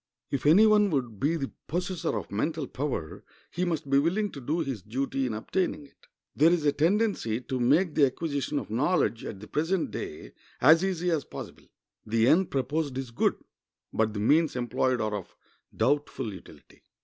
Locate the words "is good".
12.97-13.35